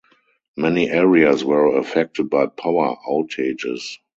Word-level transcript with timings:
Many 0.57 0.89
areas 0.89 1.45
were 1.45 1.77
affected 1.77 2.27
by 2.31 2.47
power 2.47 2.97
outages. 3.07 3.99